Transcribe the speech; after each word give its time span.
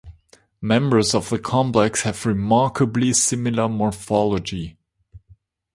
Members 0.63 1.13
of 1.13 1.29
the 1.29 1.37
complex 1.37 2.01
have 2.01 2.25
remarkably 2.25 3.13
similar 3.13 3.69
morphology. 3.69 4.75